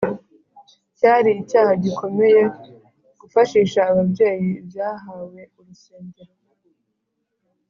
cyari 0.97 1.29
icyaha 1.41 1.71
gikomeye 1.83 2.41
gufashisha 3.19 3.79
ababyeyi 3.91 4.49
ibyahawe 4.61 5.41
urusengero 5.59 6.33